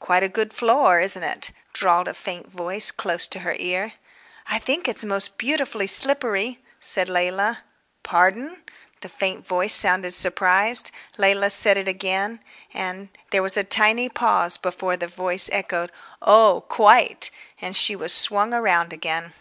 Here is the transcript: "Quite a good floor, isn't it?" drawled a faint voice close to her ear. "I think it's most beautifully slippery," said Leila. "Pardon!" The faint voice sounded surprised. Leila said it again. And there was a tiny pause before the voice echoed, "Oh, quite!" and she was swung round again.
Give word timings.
"Quite 0.00 0.24
a 0.24 0.28
good 0.28 0.52
floor, 0.52 0.98
isn't 0.98 1.22
it?" 1.22 1.52
drawled 1.72 2.08
a 2.08 2.14
faint 2.14 2.50
voice 2.50 2.90
close 2.90 3.28
to 3.28 3.38
her 3.46 3.54
ear. 3.56 3.92
"I 4.48 4.58
think 4.58 4.88
it's 4.88 5.04
most 5.04 5.38
beautifully 5.38 5.86
slippery," 5.86 6.58
said 6.80 7.08
Leila. 7.08 7.62
"Pardon!" 8.02 8.64
The 9.00 9.08
faint 9.08 9.46
voice 9.46 9.72
sounded 9.72 10.10
surprised. 10.10 10.90
Leila 11.18 11.50
said 11.50 11.76
it 11.76 11.86
again. 11.86 12.40
And 12.74 13.10
there 13.30 13.44
was 13.44 13.56
a 13.56 13.62
tiny 13.62 14.08
pause 14.08 14.56
before 14.56 14.96
the 14.96 15.06
voice 15.06 15.48
echoed, 15.52 15.92
"Oh, 16.20 16.64
quite!" 16.68 17.30
and 17.60 17.76
she 17.76 17.94
was 17.94 18.12
swung 18.12 18.50
round 18.52 18.92
again. 18.92 19.34